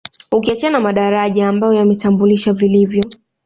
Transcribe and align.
Ukiachana 0.31 0.77
na 0.77 0.79
madaraja 0.79 1.47
ambayo 1.49 1.73
yamemtambulisha 1.73 2.53
vilivyo 2.53 3.03